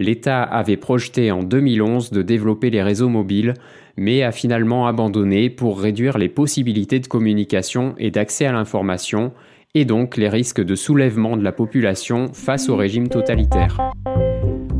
L'État 0.00 0.44
avait 0.44 0.76
projeté 0.76 1.32
en 1.32 1.42
2011 1.42 2.12
de 2.12 2.22
développer 2.22 2.70
les 2.70 2.84
réseaux 2.84 3.08
mobiles, 3.08 3.54
mais 3.96 4.22
a 4.22 4.30
finalement 4.30 4.86
abandonné 4.86 5.50
pour 5.50 5.80
réduire 5.80 6.18
les 6.18 6.28
possibilités 6.28 7.00
de 7.00 7.08
communication 7.08 7.96
et 7.98 8.12
d'accès 8.12 8.46
à 8.46 8.52
l'information, 8.52 9.32
et 9.74 9.84
donc 9.84 10.16
les 10.16 10.28
risques 10.28 10.64
de 10.64 10.76
soulèvement 10.76 11.36
de 11.36 11.42
la 11.42 11.50
population 11.50 12.32
face 12.32 12.68
au 12.68 12.76
régime 12.76 13.08
totalitaire. 13.08 13.92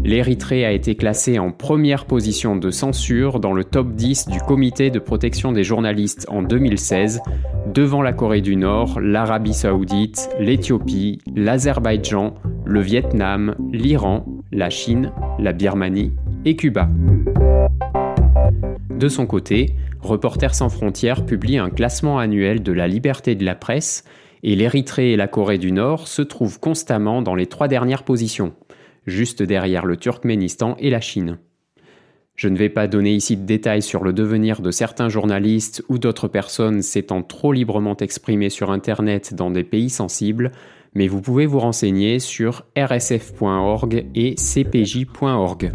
l'Érythrée 0.04 0.64
a 0.64 0.72
été 0.72 0.94
classée 0.94 1.38
en 1.38 1.50
première 1.50 2.06
position 2.06 2.56
de 2.56 2.70
censure 2.70 3.40
dans 3.40 3.52
le 3.52 3.64
top 3.64 3.94
10 3.94 4.28
du 4.28 4.38
Comité 4.40 4.90
de 4.90 5.00
protection 5.00 5.50
des 5.50 5.64
journalistes 5.64 6.26
en 6.30 6.42
2016, 6.42 7.20
devant 7.74 8.02
la 8.02 8.12
Corée 8.12 8.40
du 8.40 8.54
Nord, 8.54 9.00
l'Arabie 9.00 9.52
saoudite, 9.52 10.30
l'Éthiopie, 10.38 11.18
l'Azerbaïdjan, 11.34 12.34
le 12.64 12.80
Vietnam, 12.80 13.54
l'Iran, 13.72 14.37
la 14.52 14.70
Chine, 14.70 15.12
la 15.38 15.52
Birmanie 15.52 16.12
et 16.44 16.56
Cuba. 16.56 16.88
De 18.90 19.08
son 19.08 19.26
côté, 19.26 19.74
Reporters 20.00 20.54
sans 20.54 20.68
frontières 20.68 21.26
publie 21.26 21.58
un 21.58 21.70
classement 21.70 22.18
annuel 22.18 22.62
de 22.62 22.72
la 22.72 22.88
liberté 22.88 23.34
de 23.34 23.44
la 23.44 23.54
presse 23.54 24.04
et 24.42 24.54
l'Érythrée 24.56 25.12
et 25.12 25.16
la 25.16 25.28
Corée 25.28 25.58
du 25.58 25.72
Nord 25.72 26.08
se 26.08 26.22
trouvent 26.22 26.60
constamment 26.60 27.20
dans 27.20 27.34
les 27.34 27.46
trois 27.46 27.68
dernières 27.68 28.04
positions, 28.04 28.54
juste 29.06 29.42
derrière 29.42 29.84
le 29.84 29.96
Turkménistan 29.96 30.76
et 30.78 30.90
la 30.90 31.00
Chine. 31.00 31.38
Je 32.36 32.48
ne 32.48 32.56
vais 32.56 32.68
pas 32.68 32.86
donner 32.86 33.12
ici 33.12 33.36
de 33.36 33.44
détails 33.44 33.82
sur 33.82 34.04
le 34.04 34.12
devenir 34.12 34.62
de 34.62 34.70
certains 34.70 35.08
journalistes 35.08 35.84
ou 35.88 35.98
d'autres 35.98 36.28
personnes 36.28 36.82
s'étant 36.82 37.22
trop 37.22 37.52
librement 37.52 37.96
exprimées 37.96 38.50
sur 38.50 38.70
Internet 38.70 39.34
dans 39.34 39.50
des 39.50 39.64
pays 39.64 39.90
sensibles, 39.90 40.52
mais 40.94 41.08
vous 41.08 41.20
pouvez 41.20 41.46
vous 41.46 41.58
renseigner 41.58 42.18
sur 42.18 42.64
rsf.org 42.76 44.06
et 44.14 44.34
cpj.org. 44.36 45.72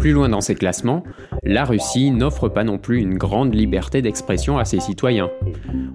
Plus 0.00 0.12
loin 0.12 0.30
dans 0.30 0.40
ces 0.40 0.54
classements, 0.54 1.04
la 1.42 1.64
Russie 1.64 2.10
n'offre 2.10 2.48
pas 2.48 2.64
non 2.64 2.78
plus 2.78 3.00
une 3.00 3.18
grande 3.18 3.54
liberté 3.54 4.00
d'expression 4.00 4.56
à 4.56 4.64
ses 4.64 4.80
citoyens. 4.80 5.30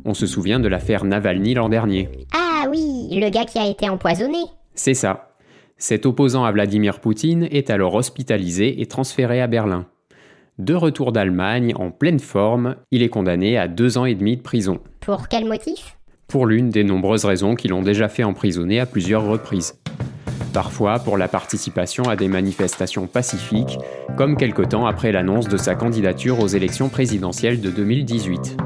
On 0.05 0.13
se 0.13 0.27
souvient 0.27 0.59
de 0.59 0.67
l'affaire 0.67 1.05
Navalny 1.05 1.55
l'an 1.55 1.69
dernier. 1.69 2.09
Ah 2.31 2.67
oui, 2.69 3.07
le 3.11 3.29
gars 3.31 3.45
qui 3.45 3.57
a 3.57 3.67
été 3.67 3.89
empoisonné. 3.89 4.37
C'est 4.75 4.93
ça. 4.93 5.35
Cet 5.77 6.05
opposant 6.05 6.45
à 6.45 6.51
Vladimir 6.51 6.99
Poutine 6.99 7.47
est 7.51 7.69
alors 7.69 7.95
hospitalisé 7.95 8.79
et 8.79 8.85
transféré 8.85 9.41
à 9.41 9.47
Berlin. 9.47 9.87
De 10.57 10.73
retour 10.73 11.11
d'Allemagne, 11.11 11.73
en 11.75 11.91
pleine 11.91 12.19
forme, 12.19 12.75
il 12.91 13.01
est 13.01 13.09
condamné 13.09 13.57
à 13.57 13.67
deux 13.67 13.97
ans 13.97 14.05
et 14.05 14.15
demi 14.15 14.37
de 14.37 14.41
prison. 14.41 14.79
Pour 15.01 15.27
quel 15.27 15.45
motif? 15.45 15.97
Pour 16.35 16.47
l'une 16.47 16.69
des 16.69 16.83
nombreuses 16.83 17.23
raisons 17.23 17.55
qui 17.55 17.69
l'ont 17.69 17.81
déjà 17.81 18.09
fait 18.09 18.25
emprisonner 18.25 18.81
à 18.81 18.85
plusieurs 18.85 19.25
reprises 19.25 19.79
parfois 20.51 20.99
pour 20.99 21.17
la 21.17 21.29
participation 21.29 22.09
à 22.09 22.17
des 22.17 22.27
manifestations 22.27 23.07
pacifiques, 23.07 23.77
comme 24.17 24.35
quelque 24.35 24.61
temps 24.61 24.85
après 24.85 25.13
l'annonce 25.13 25.47
de 25.47 25.55
sa 25.55 25.75
candidature 25.75 26.41
aux 26.41 26.47
élections 26.47 26.89
présidentielles 26.89 27.61
de 27.61 27.69
2018. 27.69 28.57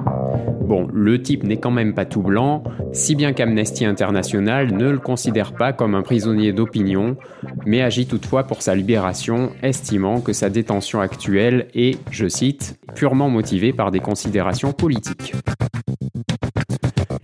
Bon, 0.61 0.88
le 0.91 1.21
type 1.21 1.43
n'est 1.43 1.57
quand 1.57 1.69
même 1.69 1.93
pas 1.93 2.05
tout 2.05 2.23
blanc, 2.23 2.63
si 2.91 3.13
bien 3.13 3.33
qu'Amnesty 3.33 3.85
International 3.85 4.73
ne 4.73 4.89
le 4.89 4.97
considère 4.97 5.53
pas 5.53 5.71
comme 5.71 5.93
un 5.93 6.01
prisonnier 6.01 6.53
d'opinion, 6.53 7.17
mais 7.67 7.83
agit 7.83 8.07
toutefois 8.07 8.45
pour 8.45 8.63
sa 8.63 8.73
libération, 8.73 9.51
estimant 9.61 10.21
que 10.21 10.33
sa 10.33 10.49
détention 10.49 11.01
actuelle 11.01 11.67
est, 11.75 11.99
je 12.09 12.27
cite, 12.27 12.79
purement 12.95 13.29
motivée 13.29 13.73
par 13.73 13.91
des 13.91 13.99
considérations 13.99 14.73
politiques. 14.73 15.35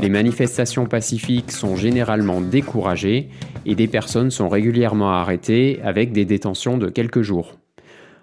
Les 0.05 0.11
manifestations 0.11 0.85
pacifiques 0.85 1.51
sont 1.51 1.75
généralement 1.75 2.39
découragées 2.39 3.29
et 3.65 3.73
des 3.73 3.87
personnes 3.87 4.29
sont 4.29 4.49
régulièrement 4.49 5.09
arrêtées 5.09 5.79
avec 5.83 6.11
des 6.11 6.25
détentions 6.25 6.77
de 6.77 6.89
quelques 6.89 7.23
jours. 7.23 7.55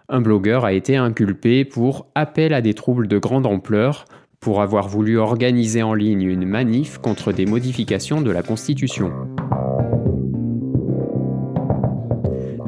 Un 0.08 0.20
blogueur 0.20 0.64
a 0.64 0.74
été 0.74 0.94
inculpé 0.94 1.64
pour 1.64 2.06
appel 2.14 2.54
à 2.54 2.60
des 2.60 2.74
troubles 2.74 3.08
de 3.08 3.18
grande 3.18 3.46
ampleur 3.46 4.04
pour 4.38 4.62
avoir 4.62 4.86
voulu 4.86 5.18
organiser 5.18 5.82
en 5.82 5.94
ligne 5.94 6.22
une 6.22 6.46
manif 6.46 6.98
contre 6.98 7.32
des 7.32 7.46
modifications 7.46 8.20
de 8.20 8.30
la 8.30 8.44
Constitution. 8.44 9.10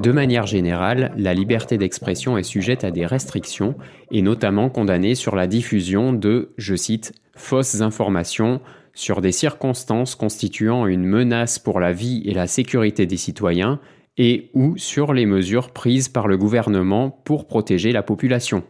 De 0.02 0.10
manière 0.10 0.48
générale, 0.48 1.12
la 1.16 1.34
liberté 1.34 1.78
d'expression 1.78 2.36
est 2.36 2.42
sujette 2.42 2.82
à 2.82 2.90
des 2.90 3.06
restrictions 3.06 3.76
et 4.10 4.22
notamment 4.22 4.70
condamnée 4.70 5.14
sur 5.14 5.36
la 5.36 5.46
diffusion 5.46 6.12
de, 6.12 6.52
je 6.58 6.74
cite, 6.74 7.12
fausses 7.36 7.80
informations, 7.80 8.60
sur 8.94 9.20
des 9.20 9.32
circonstances 9.32 10.14
constituant 10.14 10.86
une 10.86 11.04
menace 11.04 11.58
pour 11.58 11.80
la 11.80 11.92
vie 11.92 12.22
et 12.24 12.34
la 12.34 12.46
sécurité 12.46 13.06
des 13.06 13.16
citoyens 13.16 13.80
et 14.16 14.50
ou 14.54 14.76
sur 14.76 15.12
les 15.12 15.26
mesures 15.26 15.70
prises 15.70 16.08
par 16.08 16.28
le 16.28 16.36
gouvernement 16.36 17.10
pour 17.10 17.46
protéger 17.46 17.92
la 17.92 18.02
population. 18.02 18.62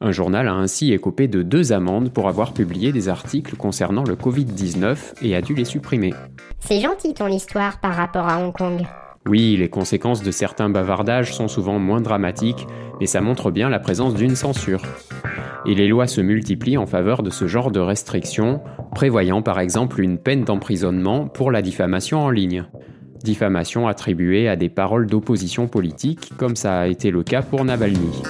Un 0.00 0.12
journal 0.12 0.48
a 0.48 0.54
ainsi 0.54 0.92
écopé 0.92 1.26
de 1.26 1.42
deux 1.42 1.72
amendes 1.72 2.12
pour 2.12 2.28
avoir 2.28 2.52
publié 2.52 2.92
des 2.92 3.08
articles 3.08 3.56
concernant 3.56 4.04
le 4.04 4.14
Covid-19 4.14 5.22
et 5.22 5.34
a 5.34 5.40
dû 5.40 5.54
les 5.54 5.64
supprimer. 5.64 6.12
C'est 6.60 6.80
gentil 6.80 7.14
ton 7.14 7.28
histoire 7.28 7.80
par 7.80 7.94
rapport 7.94 8.28
à 8.28 8.38
Hong 8.38 8.52
Kong. 8.52 8.82
Oui, 9.26 9.56
les 9.56 9.68
conséquences 9.68 10.22
de 10.22 10.30
certains 10.30 10.68
bavardages 10.68 11.34
sont 11.34 11.48
souvent 11.48 11.78
moins 11.78 12.00
dramatiques, 12.00 12.66
mais 13.00 13.06
ça 13.06 13.20
montre 13.20 13.50
bien 13.50 13.68
la 13.68 13.78
présence 13.78 14.14
d'une 14.14 14.36
censure 14.36 14.82
et 15.66 15.74
les 15.74 15.88
lois 15.88 16.06
se 16.06 16.20
multiplient 16.20 16.78
en 16.78 16.86
faveur 16.86 17.22
de 17.22 17.30
ce 17.30 17.46
genre 17.46 17.70
de 17.70 17.80
restrictions, 17.80 18.60
prévoyant 18.94 19.42
par 19.42 19.58
exemple 19.58 20.00
une 20.00 20.18
peine 20.18 20.44
d'emprisonnement 20.44 21.26
pour 21.26 21.50
la 21.50 21.60
diffamation 21.60 22.20
en 22.20 22.30
ligne. 22.30 22.64
Diffamation 23.22 23.88
attribuée 23.88 24.48
à 24.48 24.56
des 24.56 24.68
paroles 24.68 25.06
d'opposition 25.06 25.66
politique, 25.66 26.32
comme 26.36 26.54
ça 26.54 26.80
a 26.80 26.86
été 26.86 27.10
le 27.10 27.24
cas 27.24 27.42
pour 27.42 27.64
Navalny. 27.64 28.22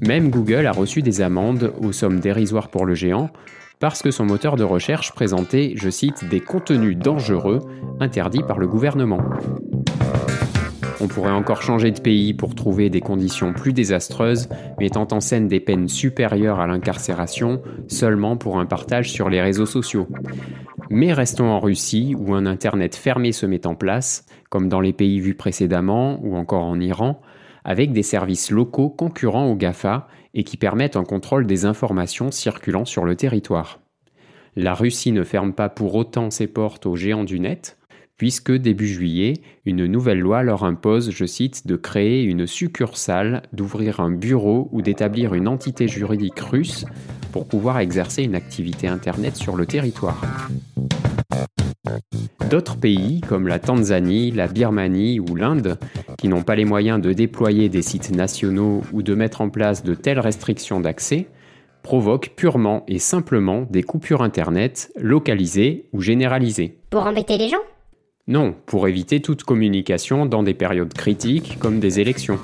Même 0.00 0.30
Google 0.30 0.66
a 0.66 0.72
reçu 0.72 1.02
des 1.02 1.20
amendes 1.20 1.72
aux 1.80 1.92
sommes 1.92 2.20
dérisoires 2.20 2.68
pour 2.68 2.86
le 2.86 2.94
géant, 2.94 3.30
parce 3.78 4.02
que 4.02 4.10
son 4.10 4.24
moteur 4.24 4.56
de 4.56 4.64
recherche 4.64 5.12
présentait, 5.12 5.74
je 5.76 5.90
cite, 5.90 6.28
des 6.28 6.40
contenus 6.40 6.96
dangereux 6.96 7.60
interdits 8.00 8.42
par 8.42 8.58
le 8.58 8.66
gouvernement. 8.66 9.20
On 11.00 11.08
pourrait 11.08 11.30
encore 11.30 11.62
changer 11.62 11.90
de 11.90 12.00
pays 12.00 12.32
pour 12.32 12.54
trouver 12.54 12.88
des 12.88 13.00
conditions 13.00 13.52
plus 13.52 13.72
désastreuses, 13.72 14.48
mettant 14.80 15.06
en 15.12 15.20
scène 15.20 15.46
des 15.46 15.60
peines 15.60 15.88
supérieures 15.88 16.58
à 16.58 16.66
l'incarcération 16.66 17.60
seulement 17.86 18.36
pour 18.36 18.58
un 18.58 18.66
partage 18.66 19.10
sur 19.10 19.28
les 19.28 19.42
réseaux 19.42 19.66
sociaux. 19.66 20.08
Mais 20.88 21.12
restons 21.12 21.50
en 21.50 21.60
Russie, 21.60 22.14
où 22.18 22.34
un 22.34 22.46
Internet 22.46 22.96
fermé 22.96 23.32
se 23.32 23.44
met 23.44 23.66
en 23.66 23.74
place, 23.74 24.24
comme 24.48 24.68
dans 24.68 24.80
les 24.80 24.92
pays 24.92 25.20
vus 25.20 25.34
précédemment, 25.34 26.18
ou 26.22 26.36
encore 26.36 26.64
en 26.64 26.80
Iran, 26.80 27.20
avec 27.64 27.92
des 27.92 28.04
services 28.04 28.50
locaux 28.50 28.88
concurrents 28.88 29.50
aux 29.50 29.56
GAFA 29.56 30.06
et 30.34 30.44
qui 30.44 30.56
permettent 30.56 30.96
un 30.96 31.04
contrôle 31.04 31.46
des 31.46 31.64
informations 31.64 32.30
circulant 32.30 32.84
sur 32.84 33.04
le 33.04 33.16
territoire. 33.16 33.80
La 34.54 34.72
Russie 34.72 35.12
ne 35.12 35.24
ferme 35.24 35.52
pas 35.52 35.68
pour 35.68 35.94
autant 35.96 36.30
ses 36.30 36.46
portes 36.46 36.86
aux 36.86 36.96
géants 36.96 37.24
du 37.24 37.40
net, 37.40 37.76
puisque 38.16 38.52
début 38.52 38.88
juillet, 38.88 39.34
une 39.64 39.86
nouvelle 39.86 40.20
loi 40.20 40.42
leur 40.42 40.64
impose, 40.64 41.10
je 41.10 41.24
cite, 41.26 41.66
de 41.66 41.76
créer 41.76 42.22
une 42.22 42.46
succursale, 42.46 43.42
d'ouvrir 43.52 44.00
un 44.00 44.10
bureau 44.10 44.68
ou 44.72 44.82
d'établir 44.82 45.34
une 45.34 45.48
entité 45.48 45.86
juridique 45.88 46.40
russe 46.40 46.86
pour 47.32 47.46
pouvoir 47.46 47.78
exercer 47.78 48.22
une 48.22 48.34
activité 48.34 48.88
Internet 48.88 49.36
sur 49.36 49.56
le 49.56 49.66
territoire. 49.66 50.48
D'autres 52.50 52.76
pays, 52.76 53.20
comme 53.20 53.48
la 53.48 53.58
Tanzanie, 53.58 54.30
la 54.30 54.46
Birmanie 54.46 55.20
ou 55.20 55.34
l'Inde, 55.34 55.78
qui 56.16 56.28
n'ont 56.28 56.42
pas 56.42 56.54
les 56.54 56.64
moyens 56.64 57.00
de 57.00 57.12
déployer 57.12 57.68
des 57.68 57.82
sites 57.82 58.14
nationaux 58.14 58.82
ou 58.92 59.02
de 59.02 59.14
mettre 59.14 59.40
en 59.40 59.50
place 59.50 59.82
de 59.82 59.94
telles 59.94 60.20
restrictions 60.20 60.80
d'accès, 60.80 61.26
provoquent 61.82 62.32
purement 62.34 62.84
et 62.88 62.98
simplement 62.98 63.66
des 63.70 63.82
coupures 63.82 64.22
Internet 64.22 64.90
localisées 64.96 65.86
ou 65.92 66.00
généralisées. 66.00 66.78
Pour 66.90 67.06
embêter 67.06 67.36
les 67.36 67.48
gens? 67.48 67.62
Non, 68.28 68.56
pour 68.66 68.88
éviter 68.88 69.20
toute 69.20 69.44
communication 69.44 70.26
dans 70.26 70.42
des 70.42 70.54
périodes 70.54 70.92
critiques 70.92 71.58
comme 71.60 71.78
des 71.78 72.00
élections. 72.00 72.40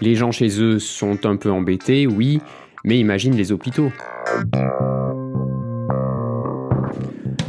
Les 0.00 0.14
gens 0.14 0.32
chez 0.32 0.62
eux 0.62 0.78
sont 0.78 1.26
un 1.26 1.36
peu 1.36 1.50
embêtés, 1.50 2.06
oui, 2.06 2.40
mais 2.84 2.98
imagine 2.98 3.36
les 3.36 3.52
hôpitaux. 3.52 3.90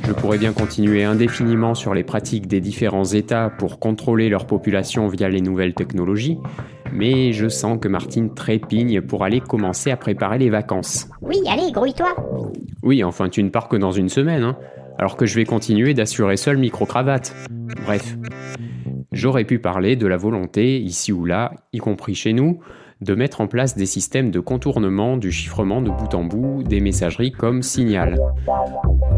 Je 0.05 0.11
pourrais 0.11 0.37
bien 0.37 0.51
continuer 0.51 1.05
indéfiniment 1.05 1.75
sur 1.75 1.93
les 1.93 2.03
pratiques 2.03 2.47
des 2.47 2.59
différents 2.59 3.05
États 3.05 3.49
pour 3.49 3.79
contrôler 3.79 4.27
leur 4.27 4.45
population 4.45 5.07
via 5.07 5.29
les 5.29 5.39
nouvelles 5.39 5.75
technologies, 5.75 6.39
mais 6.91 7.31
je 7.31 7.47
sens 7.47 7.77
que 7.79 7.87
Martine 7.87 8.33
trépigne 8.33 8.99
pour 8.99 9.23
aller 9.23 9.39
commencer 9.39 9.91
à 9.91 9.97
préparer 9.97 10.39
les 10.39 10.49
vacances. 10.49 11.07
Oui, 11.21 11.37
allez, 11.47 11.71
grouille-toi 11.71 12.15
Oui, 12.83 13.01
enfin 13.01 13.29
tu 13.29 13.41
ne 13.43 13.49
pars 13.49 13.69
que 13.69 13.77
dans 13.77 13.91
une 13.91 14.09
semaine, 14.09 14.43
hein 14.43 14.57
alors 14.99 15.15
que 15.15 15.25
je 15.25 15.35
vais 15.35 15.45
continuer 15.45 15.93
d'assurer 15.93 16.35
seul 16.35 16.57
micro-cravate. 16.57 17.33
Bref, 17.85 18.17
j'aurais 19.13 19.45
pu 19.45 19.57
parler 19.57 19.95
de 19.95 20.05
la 20.05 20.17
volonté, 20.17 20.77
ici 20.77 21.13
ou 21.13 21.23
là, 21.23 21.53
y 21.71 21.77
compris 21.77 22.15
chez 22.15 22.33
nous, 22.33 22.59
de 22.99 23.15
mettre 23.15 23.39
en 23.39 23.47
place 23.47 23.77
des 23.77 23.85
systèmes 23.85 24.29
de 24.29 24.41
contournement 24.41 25.15
du 25.15 25.31
chiffrement 25.31 25.81
de 25.81 25.89
bout 25.89 26.13
en 26.13 26.25
bout 26.25 26.63
des 26.63 26.81
messageries 26.81 27.31
comme 27.31 27.63
Signal. 27.63 28.19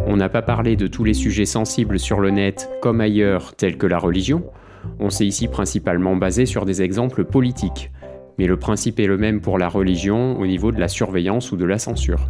On 0.05 0.17
n'a 0.17 0.29
pas 0.29 0.43
parlé 0.43 0.75
de 0.75 0.85
tous 0.85 1.03
les 1.03 1.15
sujets 1.15 1.45
sensibles 1.45 1.97
sur 1.97 2.19
le 2.19 2.29
net 2.29 2.69
comme 2.83 3.01
ailleurs, 3.01 3.55
tels 3.55 3.79
que 3.79 3.87
la 3.87 3.97
religion. 3.97 4.43
On 4.99 5.09
s'est 5.09 5.25
ici 5.25 5.47
principalement 5.47 6.15
basé 6.15 6.45
sur 6.45 6.65
des 6.65 6.83
exemples 6.83 7.25
politiques. 7.25 7.89
Mais 8.37 8.45
le 8.45 8.57
principe 8.57 8.99
est 8.99 9.07
le 9.07 9.17
même 9.17 9.41
pour 9.41 9.57
la 9.57 9.67
religion 9.67 10.39
au 10.39 10.45
niveau 10.45 10.71
de 10.71 10.79
la 10.79 10.87
surveillance 10.87 11.51
ou 11.51 11.57
de 11.57 11.65
la 11.65 11.79
censure. 11.79 12.29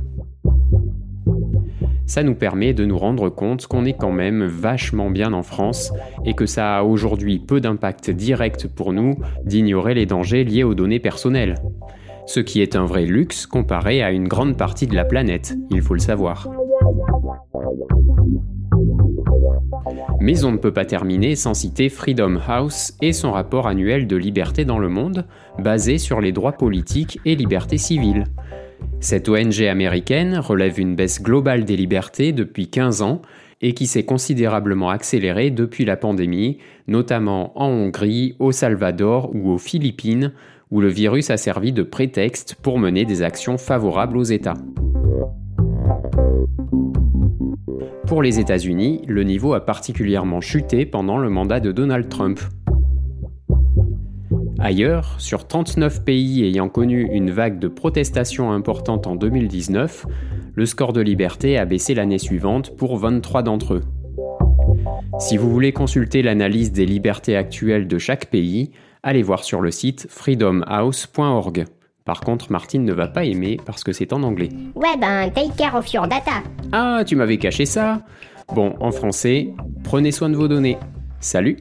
Ça 2.11 2.23
nous 2.23 2.35
permet 2.35 2.73
de 2.73 2.83
nous 2.83 2.97
rendre 2.97 3.29
compte 3.29 3.67
qu'on 3.67 3.85
est 3.85 3.93
quand 3.93 4.11
même 4.11 4.43
vachement 4.43 5.09
bien 5.09 5.31
en 5.31 5.43
France 5.43 5.93
et 6.25 6.33
que 6.33 6.45
ça 6.45 6.79
a 6.79 6.83
aujourd'hui 6.83 7.39
peu 7.39 7.61
d'impact 7.61 8.09
direct 8.09 8.67
pour 8.67 8.91
nous 8.91 9.15
d'ignorer 9.45 9.93
les 9.93 10.05
dangers 10.05 10.43
liés 10.43 10.65
aux 10.65 10.73
données 10.73 10.99
personnelles. 10.99 11.55
Ce 12.25 12.41
qui 12.41 12.61
est 12.61 12.75
un 12.75 12.83
vrai 12.83 13.05
luxe 13.05 13.45
comparé 13.45 14.03
à 14.03 14.11
une 14.11 14.27
grande 14.27 14.57
partie 14.57 14.87
de 14.87 14.95
la 14.95 15.05
planète, 15.05 15.55
il 15.69 15.81
faut 15.81 15.93
le 15.93 16.01
savoir. 16.01 16.49
Mais 20.19 20.43
on 20.43 20.51
ne 20.51 20.57
peut 20.57 20.73
pas 20.73 20.83
terminer 20.83 21.37
sans 21.37 21.53
citer 21.53 21.87
Freedom 21.87 22.39
House 22.45 22.93
et 23.01 23.13
son 23.13 23.31
rapport 23.31 23.67
annuel 23.67 24.05
de 24.05 24.17
liberté 24.17 24.65
dans 24.65 24.79
le 24.79 24.89
monde, 24.89 25.25
basé 25.59 25.97
sur 25.97 26.19
les 26.19 26.33
droits 26.33 26.51
politiques 26.51 27.21
et 27.23 27.35
libertés 27.35 27.77
civiles. 27.77 28.25
Cette 28.99 29.29
ONG 29.29 29.63
américaine 29.63 30.37
relève 30.37 30.79
une 30.79 30.95
baisse 30.95 31.21
globale 31.21 31.65
des 31.65 31.75
libertés 31.75 32.33
depuis 32.33 32.67
15 32.69 33.01
ans 33.01 33.21
et 33.61 33.73
qui 33.73 33.87
s'est 33.87 34.05
considérablement 34.05 34.89
accélérée 34.89 35.51
depuis 35.51 35.85
la 35.85 35.97
pandémie, 35.97 36.57
notamment 36.87 37.59
en 37.59 37.67
Hongrie, 37.67 38.35
au 38.39 38.51
Salvador 38.51 39.31
ou 39.33 39.51
aux 39.51 39.57
Philippines, 39.57 40.33
où 40.71 40.81
le 40.81 40.87
virus 40.87 41.29
a 41.29 41.37
servi 41.37 41.71
de 41.71 41.83
prétexte 41.83 42.55
pour 42.55 42.79
mener 42.79 43.05
des 43.05 43.21
actions 43.21 43.57
favorables 43.57 44.17
aux 44.17 44.23
États. 44.23 44.55
Pour 48.07 48.21
les 48.21 48.39
États-Unis, 48.39 49.03
le 49.07 49.23
niveau 49.23 49.53
a 49.53 49.65
particulièrement 49.65 50.41
chuté 50.41 50.85
pendant 50.85 51.17
le 51.17 51.29
mandat 51.29 51.59
de 51.59 51.71
Donald 51.71 52.09
Trump. 52.09 52.39
Ailleurs, 54.63 55.15
sur 55.17 55.47
39 55.47 56.05
pays 56.05 56.45
ayant 56.45 56.69
connu 56.69 57.09
une 57.11 57.31
vague 57.31 57.57
de 57.57 57.67
protestations 57.67 58.51
importante 58.51 59.07
en 59.07 59.15
2019, 59.15 60.05
le 60.53 60.65
score 60.67 60.93
de 60.93 61.01
liberté 61.01 61.57
a 61.57 61.65
baissé 61.65 61.95
l'année 61.95 62.19
suivante 62.19 62.77
pour 62.77 62.97
23 62.97 63.41
d'entre 63.41 63.73
eux. 63.73 63.81
Si 65.19 65.35
vous 65.35 65.49
voulez 65.49 65.71
consulter 65.71 66.21
l'analyse 66.21 66.71
des 66.71 66.85
libertés 66.85 67.35
actuelles 67.35 67.87
de 67.87 67.97
chaque 67.97 68.27
pays, 68.27 68.69
allez 69.01 69.23
voir 69.23 69.43
sur 69.43 69.61
le 69.61 69.71
site 69.71 70.05
freedomhouse.org. 70.09 71.65
Par 72.05 72.21
contre, 72.21 72.51
Martine 72.51 72.85
ne 72.85 72.93
va 72.93 73.07
pas 73.07 73.25
aimer 73.25 73.57
parce 73.65 73.83
que 73.83 73.93
c'est 73.93 74.13
en 74.13 74.21
anglais. 74.21 74.49
Ouais, 74.75 74.95
ben, 74.99 75.31
take 75.31 75.55
care 75.57 75.73
of 75.73 75.91
your 75.91 76.07
data. 76.07 76.43
Ah, 76.71 77.01
tu 77.05 77.15
m'avais 77.15 77.37
caché 77.37 77.65
ça 77.65 78.03
Bon, 78.53 78.75
en 78.79 78.91
français, 78.91 79.49
prenez 79.83 80.11
soin 80.11 80.29
de 80.29 80.35
vos 80.35 80.47
données. 80.47 80.77
Salut 81.19 81.57